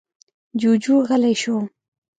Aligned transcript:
جوجو 0.59 0.95
غلی 1.07 1.33
شو. 1.41 1.55